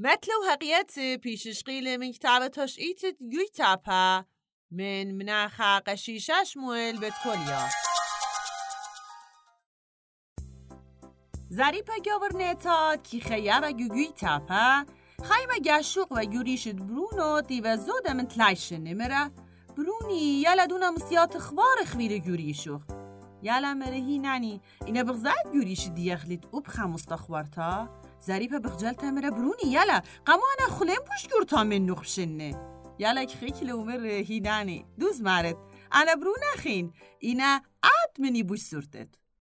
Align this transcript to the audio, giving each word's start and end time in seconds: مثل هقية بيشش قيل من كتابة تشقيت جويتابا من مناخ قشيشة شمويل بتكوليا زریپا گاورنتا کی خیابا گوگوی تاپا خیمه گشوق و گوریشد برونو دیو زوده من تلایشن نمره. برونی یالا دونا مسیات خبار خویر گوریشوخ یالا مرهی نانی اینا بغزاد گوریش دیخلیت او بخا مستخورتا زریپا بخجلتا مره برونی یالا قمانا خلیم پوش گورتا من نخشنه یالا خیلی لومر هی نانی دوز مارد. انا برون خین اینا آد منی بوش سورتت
مثل 0.00 0.32
هقية 0.50 1.16
بيشش 1.16 1.62
قيل 1.62 1.98
من 1.98 2.12
كتابة 2.12 2.46
تشقيت 2.46 3.00
جويتابا 3.20 4.24
من 4.70 5.18
مناخ 5.18 5.62
قشيشة 5.62 6.44
شمويل 6.44 6.96
بتكوليا 6.96 7.68
زریپا 11.50 11.92
گاورنتا 12.06 12.96
کی 13.02 13.20
خیابا 13.20 13.70
گوگوی 13.70 14.08
تاپا 14.16 14.84
خیمه 15.22 15.58
گشوق 15.64 16.08
و 16.10 16.24
گوریشد 16.24 16.76
برونو 16.76 17.40
دیو 17.40 17.76
زوده 17.76 18.12
من 18.12 18.26
تلایشن 18.26 18.80
نمره. 18.80 19.30
برونی 19.76 20.40
یالا 20.40 20.66
دونا 20.66 20.90
مسیات 20.90 21.38
خبار 21.38 21.84
خویر 21.92 22.18
گوریشوخ 22.18 22.82
یالا 23.42 23.74
مرهی 23.74 24.18
نانی 24.18 24.60
اینا 24.86 25.02
بغزاد 25.02 25.52
گوریش 25.52 25.88
دیخلیت 25.94 26.44
او 26.50 26.60
بخا 26.60 26.86
مستخورتا 26.86 27.88
زریپا 28.20 28.58
بخجلتا 28.58 29.10
مره 29.10 29.30
برونی 29.30 29.66
یالا 29.66 30.02
قمانا 30.26 30.78
خلیم 30.78 31.02
پوش 31.06 31.28
گورتا 31.32 31.64
من 31.64 31.86
نخشنه 31.86 32.54
یالا 32.98 33.26
خیلی 33.26 33.66
لومر 33.66 34.06
هی 34.06 34.40
نانی 34.40 34.84
دوز 35.00 35.22
مارد. 35.22 35.56
انا 35.92 36.14
برون 36.14 36.42
خین 36.56 36.92
اینا 37.18 37.60
آد 37.82 38.20
منی 38.20 38.42
بوش 38.42 38.60
سورتت 38.60 39.08